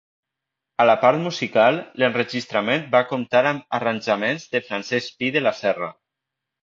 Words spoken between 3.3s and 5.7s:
amb arranjaments de Francesc Pi de la